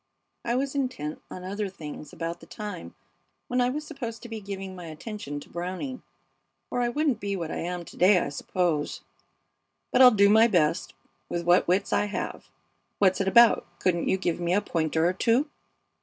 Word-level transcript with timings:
I 0.43 0.55
was 0.55 0.73
intent 0.73 1.21
on 1.29 1.43
other 1.43 1.69
things 1.69 2.11
about 2.11 2.39
the 2.39 2.47
time 2.47 2.95
when 3.47 3.61
I 3.61 3.69
was 3.69 3.85
supposed 3.85 4.23
to 4.23 4.29
be 4.29 4.41
giving 4.41 4.75
my 4.75 4.85
attention 4.87 5.39
to 5.41 5.49
Browning, 5.49 6.01
or 6.71 6.81
I 6.81 6.89
wouldn't 6.89 7.19
be 7.19 7.35
what 7.35 7.51
I 7.51 7.57
am 7.59 7.85
to 7.85 7.97
day, 7.97 8.17
I 8.17 8.29
suppose. 8.29 9.01
But 9.91 10.01
I'll 10.01 10.09
do 10.09 10.27
my 10.27 10.47
best 10.47 10.95
with 11.29 11.45
what 11.45 11.67
wits 11.67 11.93
I 11.93 12.05
have. 12.05 12.49
What's 12.97 13.21
it 13.21 13.27
about? 13.27 13.67
Couldn't 13.79 14.07
you 14.09 14.17
give 14.17 14.39
me 14.39 14.55
a 14.55 14.61
pointer 14.61 15.05
or 15.07 15.13
two?" 15.13 15.51